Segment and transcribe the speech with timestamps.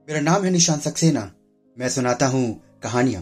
[0.07, 1.31] मेरा नाम है निशांत सक्सेना।
[1.77, 3.21] मैं सुनाता हूँ कहानियाँ।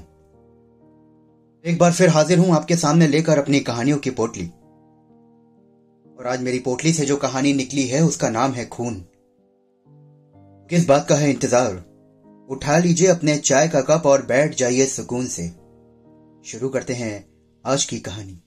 [1.65, 4.51] एक बार फिर हाजिर हूँ आपके सामने लेकर अपनी कहानियों की पोटली।
[6.19, 9.05] और आज मेरी पोटली से जो कहानी निकली है, उसका नाम है खून।
[10.71, 11.73] किस बात का है इंतज़ार?
[12.49, 15.47] उठा लीजिए अपने चाय का कप और बैठ जाइए सुकून से।
[16.45, 17.25] शुरू करते हैं
[17.65, 18.41] आज की कहानी।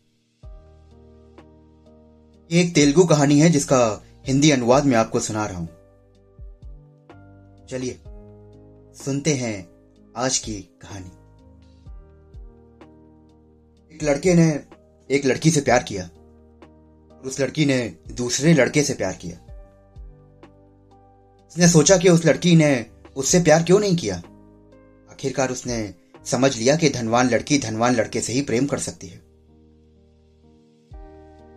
[2.50, 5.68] एक तेलुगु कहानी है जिसका हिंदी अनुवाद में आपको सुना रहा हूँ।
[7.66, 8.00] चलिए,
[9.04, 9.68] सुनते हैं
[10.16, 11.10] आज की कहानी।
[13.96, 14.64] एक लड़के ने
[15.10, 19.43] एक लड़की से प्यार किया और उस लड़की ने दूसरे लड़के से प्यार किया।
[21.54, 22.86] उसने सोचा कि उस लड़की ने
[23.16, 24.16] उससे प्यार क्यों नहीं किया?
[25.10, 25.94] आखिरकार उसने
[26.26, 29.16] समझ लिया कि धनवान लड़की धनवान लड़के से ही प्रेम कर सकती है।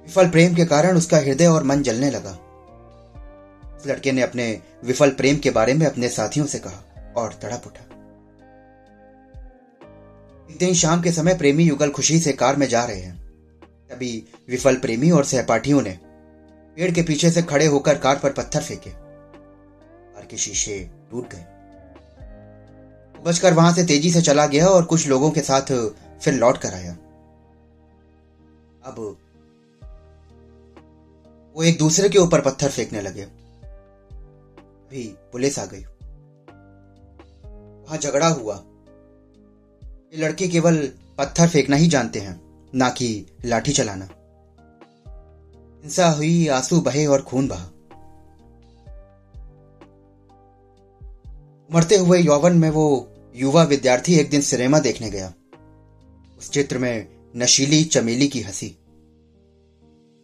[0.01, 2.31] विफल प्रेम के कारण उसका हृदय और मन जलने लगा।
[3.77, 7.63] उस लड़के ने अपने विफल प्रेम के बारे में अपने साथियों से कहा और तड़प
[7.65, 7.83] उठा।
[10.51, 13.27] एक दिन शाम के समय प्रेमी युगल खुशी से कार में जा रहे हैं।
[13.89, 15.99] तभी विफल प्रेमी और सहपाठियों ने
[16.75, 19.06] पेड़ के पीछे से खड़े होकर कार पर पत्थर फेंके।
[20.27, 21.45] के शीशे टूट गए।
[23.23, 25.61] बचकर वहाँ से तेज़ी से चला गया और कुछ लोगों के साथ
[26.19, 26.93] फिर लौट कर आया।
[28.85, 29.17] अब
[31.55, 35.83] वो एक दूसरे के ऊपर पत्थर फेंकने लगे। अभी पुलिस आ गई।
[37.83, 38.63] वहाँ झगड़ा हुआ।
[40.13, 40.77] ये लड़के केवल
[41.17, 42.41] पत्थर फेंकना ही जानते हैं,
[42.75, 44.05] ना कि लाठी चलाना।
[45.81, 47.69] हिंसा हुई, आँसू बहे और खून बहा।
[51.73, 55.33] मरते हुए यौवन में वो युवा विद्यार्थी एक दिन सिनेमा देखने गया।
[56.39, 58.77] उस चित्र में नशीली चमेली की हँसी।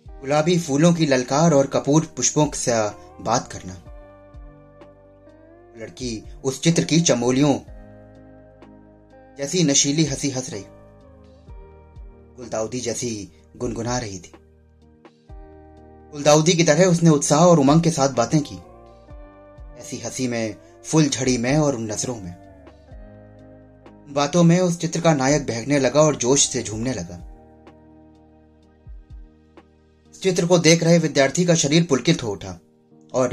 [0.08, 2.72] गुलाबी फूलों की ललकार और कपूर पुष्पों से
[3.24, 3.84] बात करना।
[5.78, 7.56] लड़की उस चित्र की चमोलियों
[9.38, 10.64] जैसी नशीली हँसी हंस रही।
[12.38, 14.31] गुलदाउदी जैसी गुनगुना रही थी।
[16.12, 18.56] गुलदाउदी की तरह उसने उत्साह और उमंग के साथ बातें की।
[19.80, 20.56] ऐसी हँसी में
[20.86, 22.34] फुल झड़ी में और उन नज़रों में।
[24.10, 27.20] बातों में उस चित्र का नायक बहकने लगा और जोश से झूमने लगा।
[30.22, 32.60] चित्र को देख रहे विद्यार्थी का शरीर पुलकित हो उठा
[33.14, 33.30] और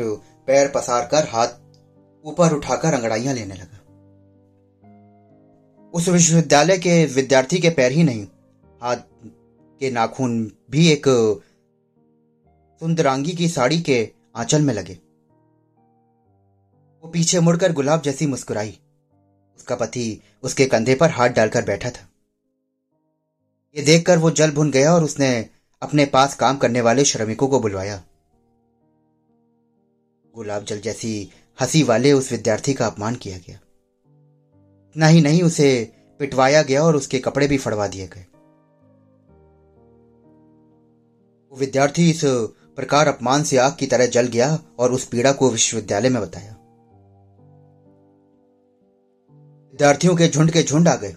[0.49, 1.49] पैर पसार कर हाथ
[2.25, 3.77] ऊपर उठाकर अंगड़ाइयाँ लेने लगा।
[5.95, 8.27] उस विश्वविद्यालय के विद्यार्थी के पैर ही नहीं,
[8.81, 8.97] हाथ
[9.81, 10.41] के नाखून
[10.71, 11.07] भी एक
[12.83, 14.99] सुंदरांगी की साड़ी के आंचल में लगे।
[17.05, 18.79] वो पीछे मुड़कर गुलाब जैसी मुस्कुराई।
[19.57, 22.09] उसका पति उसके कंधे पर हाथ डालकर बैठा था।
[23.77, 25.49] ये देखकर वो जल भुन गया और उसने
[25.83, 28.03] अपने पास काम करने वाले श्रमिकों को बुलवाया।
[30.35, 33.57] गुलाब जल जैसी हँसी वाले उस विद्यार्थी का अपमान किया गया।
[34.91, 38.27] इतना ही नहीं, उसे पिटवाया गया और उसके कपड़े भी फड़वा दिए गए।
[41.51, 42.21] वो विद्यार्थी इस
[42.77, 46.57] प्रकार अपमान से आग की तरह जल गया और उस पीड़ा को विश्वविद्यालय में बताया।
[49.81, 51.13] विद्यार्थियों के झुंड के झुंड आ गए।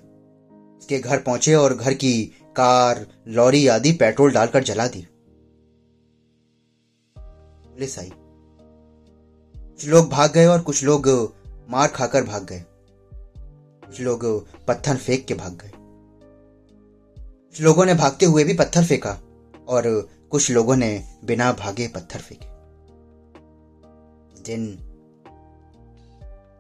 [0.78, 2.24] उसके घर पहुँचे और घर की
[2.56, 5.07] कार, लॉरी आदि पेट्रोल डालकर जला दी।
[7.18, 11.07] पुलिस आई। कुछ लोग भाग गए और कुछ लोग
[11.69, 12.63] मार खाकर भाग गए।
[13.88, 14.25] कुछ लोग
[14.68, 15.72] पत्थर फेंक के भाग गए।
[17.50, 19.18] कुछ लोगों ने भागते हुए भी पत्थर फेंका
[19.68, 19.90] और
[20.31, 20.91] कुछ लोगों ने
[21.25, 22.47] बिना भागे पत्थर फेंके।
[24.44, 24.69] दिन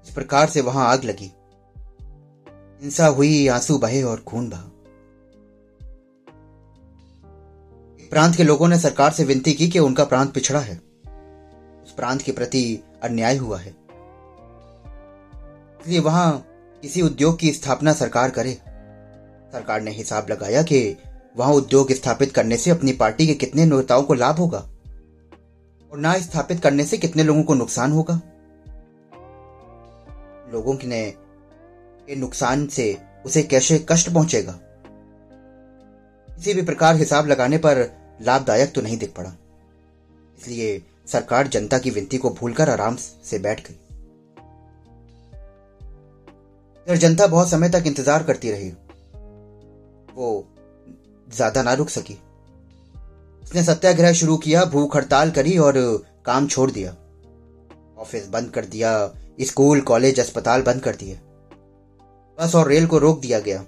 [0.07, 1.31] इस प्रकार से वहाँ आग लगी।
[2.83, 4.63] हिंसा हुई, आँसू बहे और खून बहा।
[8.09, 10.75] प्रांत के लोगों ने सरकार से विनती की कि उनका प्रांत पिछड़ा है।
[11.83, 13.75] उस प्रांत के प्रति अन्याय हुआ है।
[15.81, 16.47] इसलिए वहाँ
[16.81, 18.53] किसी उद्योग की स्थापना सरकार करे।
[19.53, 20.97] सरकार ने हिसाब लगाया कि
[21.37, 24.69] वहाँ उद्योग स्थापित करने से अपनी पार्टी के कितने नेताओं को लाभ होगा
[25.91, 28.21] और ना स्थापित करने से कितने लोगों को नुकसान होगा।
[30.53, 31.22] लोगों ने
[32.07, 32.95] के नुकसान से
[33.25, 34.59] उसे कैसे कष्ट पहुंचेगा?
[36.29, 37.85] किसी भी प्रकार हिसाब लगाने पर
[38.21, 39.33] लाभदायक तो नहीं दिख पड़ा।
[40.37, 43.75] इसलिए सरकार जनता की विनती को भूलकर आराम से बैठ गई।
[46.87, 48.69] फिर जनता बहुत समय तक इंतज़ार करती रही।
[50.15, 50.47] वो
[51.27, 52.17] ज़्यादा ना रुक सकी।
[53.43, 55.77] उसने सत्याग्रह शुरू किया, भूख हड़ताल करी और
[56.25, 56.95] काम छोड़ दिया।
[57.97, 58.91] ऑफ़िस बंद कर दिया,
[59.41, 61.19] स्कूल, कॉलेज, अस्पताल बंद कर दिए।
[62.39, 63.65] बस और रेल को रोक दिया गया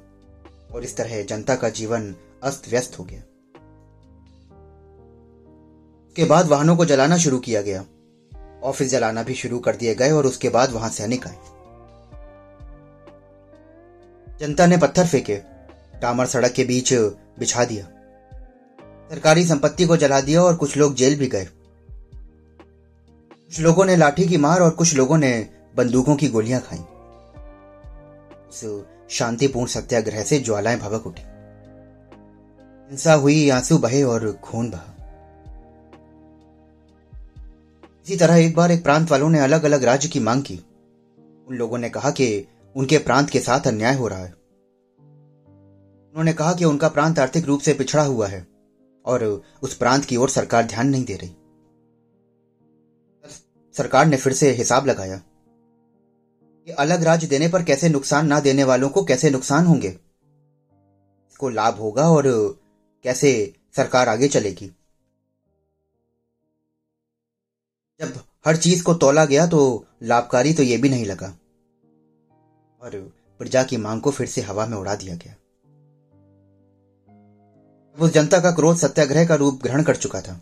[0.74, 3.20] और इस तरह जनता का जीवन अस्त व्यस्त हो गया।
[6.08, 7.86] उसके बाद वाहनों को जलाना शुरू किया गया।
[8.64, 11.38] ऑफ़िस जलाना भी शुरू कर दिए गए और उसके बाद वहाँ सैनिक आए।
[14.40, 15.36] जनता ने पत्थर फेंके,
[16.02, 16.94] डामर सड़क के बीच
[17.40, 17.86] बिछा दिया।
[19.10, 21.46] सरकारी संपत्ति को जला दिया और कुछ लोग जेल भी गए।
[23.46, 26.84] कुछ लोगों ने लाठी की मार और कुछ लोगों ने बंदूकों की गोलियाँ खाई।
[29.10, 31.22] शांतिपूर्ण सत्याग्रह से ज्वालाएँ भवक उठी।
[32.90, 34.92] हिंसा हुई, आँसू बहे और खून बहा।
[38.06, 40.56] इसी तरह एक बार एक प्रांत वालों ने अलग अलग राज्य की मांग की।
[41.48, 44.32] उन लोगों ने कहा कि उनके प्रांत के साथ अन्याय हो रहा है।
[46.10, 48.48] उन्होंने कहा कि उनका प्रांत आर्थिक रूप से पिछड़ा हुआ है
[49.06, 51.36] और उस प्रांत की ओर सरकार ध्यान नहीं दे रही।
[53.74, 55.22] सरकार ने फिर से हिसाब लगाया।
[56.66, 59.90] कि अलग राज्य देने पर कैसे नुकसान ना देने वालों को कैसे नुकसान होंगे?
[61.30, 62.24] इसको लाभ होगा और
[63.04, 64.68] कैसे सरकार आगे चलेगी?
[68.00, 71.28] जब हर चीज़ को तोला गया तो लाभकारी तो यह भी नहीं लगा।
[72.82, 75.36] और प्रजा की मांग को फिर से हवा में उड़ा दिया गया।
[78.00, 80.42] उस जनता का क्रोध सत्याग्रह का रूप ग्रहण कर चुका था।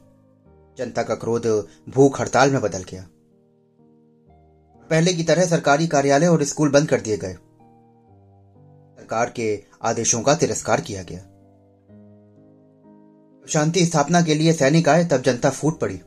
[0.78, 3.08] जनता का क्रोध भूख हड़ताल में बदल गया।
[4.90, 7.34] पहले की तरह सरकारी कार्यालय और स्कूल बंद कर दिए गए।
[8.96, 11.20] सरकार के आदेशों का तिरस्कार किया गया।
[13.50, 16.02] शांति स्थापना के लिए सैनिक आए, तब जनता फूट पड़ी।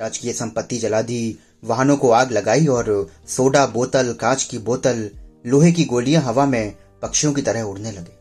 [0.00, 5.10] राजकीय संपत्ति जला दी, वाहनों को आग लगाई और सोडा बोतल, कांच की बोतल,
[5.46, 8.18] लोहे की गोलियाँ हवा में पक्षियों की तरह उड़ने लगे।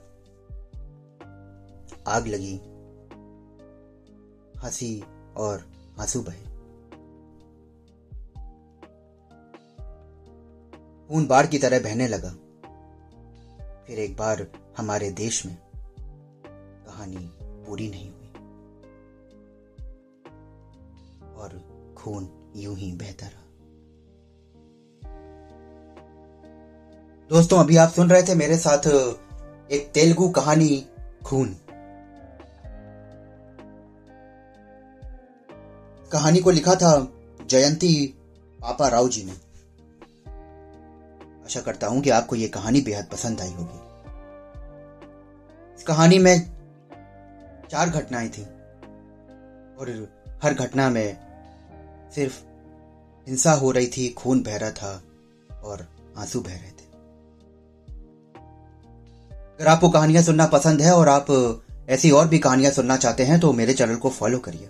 [2.08, 2.60] आग लगी।
[4.60, 5.04] हँसी
[5.38, 5.66] और
[6.00, 6.47] आँसू बहे।
[11.10, 12.30] खून बाढ़ की तरह बहने लगा।
[13.88, 15.58] फिर एक बार हमारे देश में
[16.88, 18.28] कहानी पूरी नहीं हुई।
[21.36, 21.50] और
[21.98, 23.44] खून यूँ ही बहता रहा।
[27.30, 28.88] दोस्तों, अभी आप सुन रहे थे मेरे साथ
[29.72, 30.86] एक तेलुगु कहानी,
[31.26, 31.56] खून।
[36.12, 37.08] कहानी को लिखा था
[37.46, 38.08] जयंती
[38.62, 39.47] पापा राव जी ने।
[41.48, 43.78] आशा करता हूँ कि आपको यह कहानी बेहद पसंद आई होगी।
[45.78, 46.36] इस कहानी में
[47.72, 48.44] चार घटनाएँ थी
[49.80, 49.92] और
[50.44, 51.18] हर घटना में
[52.16, 52.40] सिर्फ़
[53.28, 55.02] हिंसा हो रही थी, खून बह रहा था
[55.64, 55.86] और
[56.18, 56.86] आँसू बह रहे थे।
[59.54, 61.26] अगर आपको कहानियाँ सुनना पसंद है और आप
[61.90, 64.68] ऐसी और भी कहानियाँ सुनना चाहते हैं तो मेरे चैनल को फॉलो करिए।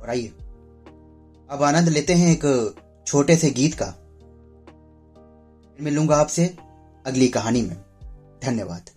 [0.00, 0.32] और आइए,
[1.50, 2.74] अब आनंद लेते हैं एक
[3.06, 3.94] छोटे से गीत का।
[5.80, 6.56] मिलूँगा आपसे
[7.06, 7.76] अगली कहानी में।
[8.42, 8.90] धन्यवाद।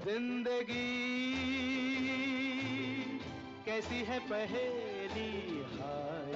[0.00, 0.86] ज़िंदगी।
[3.66, 5.32] कैसी है पहेली
[5.72, 6.32] हाय।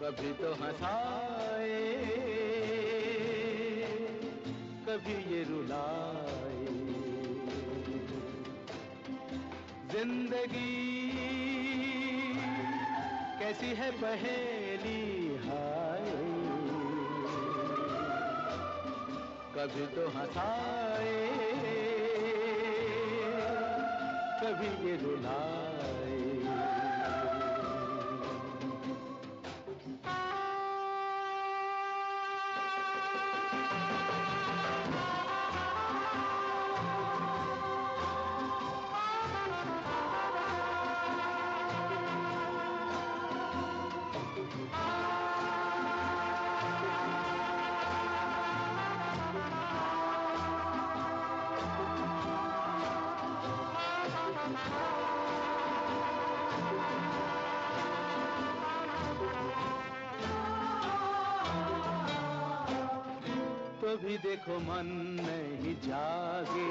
[0.00, 1.80] कभी तो हंसाए,
[4.88, 6.66] कभी ये रुलाए।
[9.92, 10.76] ज़िंदगी,
[13.40, 15.02] कैसी है पहेली
[15.46, 15.85] हाय।
[19.56, 21.12] कभी तो हंसाए
[24.42, 25.75] कभी ये रुलाए।
[64.16, 64.86] भी देखो मन
[65.20, 66.68] नहीं जागे।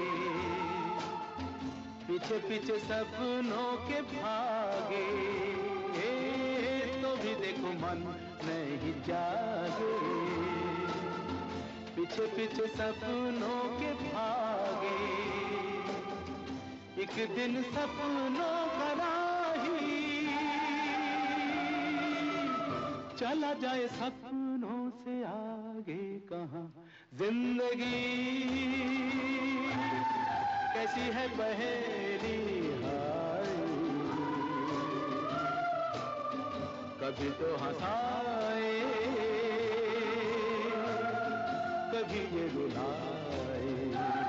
[2.07, 5.05] पीछे पीछे सपनों के भागे।
[7.01, 8.01] तो भी देखो मन
[8.45, 9.93] नहीं जागे।
[11.95, 14.95] पीछे पीछे सपनों के भागे।
[17.01, 20.25] एक दिन सपनों का राही
[23.17, 26.84] चला जाए सपनों से आगे कहाँ?
[27.19, 27.99] ज़िंदगी।
[30.73, 31.27] कैसी है
[32.81, 33.53] हाय।
[37.01, 38.73] कभी तो हंसाए
[41.93, 44.24] कभी ये रुलाए।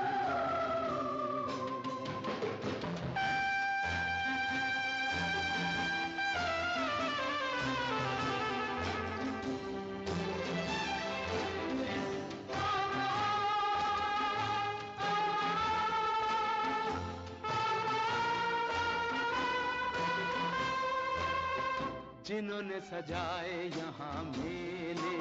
[22.27, 25.17] जिन्होंने सजाए यहाँ मेले।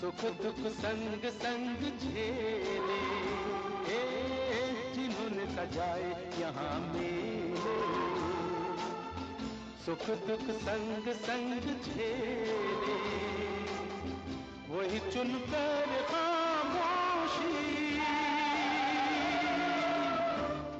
[0.00, 2.98] सुख दुख संग संग झेले।
[4.94, 7.78] जिन्होंने सजाए यहाँ मेले।
[9.86, 12.98] सुख दुख संग संग झेले।
[14.68, 17.56] वही चुनकर खामोशी।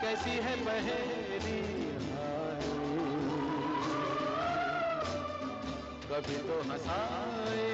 [0.00, 0.54] कैसी है
[2.08, 2.64] हाय
[6.10, 7.70] कभी तो हंसाए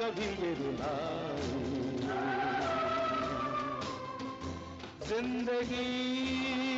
[0.00, 1.42] कभी ये रुलाए
[5.08, 6.71] ज़िंदगी।